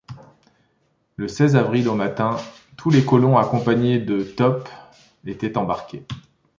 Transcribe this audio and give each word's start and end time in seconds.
Le 1.15 1.27
seize 1.27 1.55
avril, 1.55 1.87
au 1.87 1.93
matin, 1.93 2.35
tous 2.75 2.89
les 2.89 3.05
colons, 3.05 3.37
accompagnés 3.37 3.99
de 3.99 4.23
Top, 4.23 4.67
étaient 5.27 5.59
embarqués 5.59 6.07